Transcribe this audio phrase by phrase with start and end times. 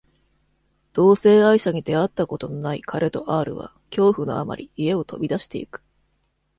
[0.93, 5.83] 同性愛者に出会ったことのない彼とアールは、恐怖のあまり家を飛び出していく。